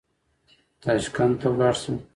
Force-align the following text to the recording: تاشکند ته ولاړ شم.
تاشکند 0.81 1.33
ته 1.39 1.47
ولاړ 1.51 1.73
شم. 1.81 1.97